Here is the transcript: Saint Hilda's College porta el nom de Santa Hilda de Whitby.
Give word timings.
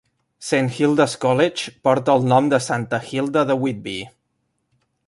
Saint 0.45 0.71
Hilda's 0.77 1.13
College 1.25 1.75
porta 1.89 2.15
el 2.17 2.27
nom 2.33 2.51
de 2.55 2.61
Santa 2.69 3.03
Hilda 3.13 3.47
de 3.53 3.61
Whitby. 3.67 3.99